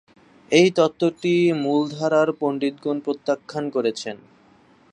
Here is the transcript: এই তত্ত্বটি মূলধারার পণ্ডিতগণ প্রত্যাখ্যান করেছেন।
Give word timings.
এই 0.51 0.67
তত্ত্বটি 0.77 1.33
মূলধারার 1.63 2.29
পণ্ডিতগণ 2.39 2.97
প্রত্যাখ্যান 2.99 3.65
করেছেন। 3.69 4.17